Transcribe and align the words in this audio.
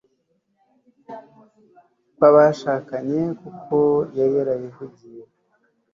kw'abashakanye, 2.15 3.21
kuko 3.39 3.75
yari 4.17 4.31
yarabivugiye 4.39 5.23